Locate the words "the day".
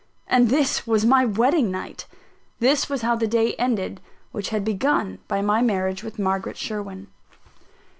3.15-3.53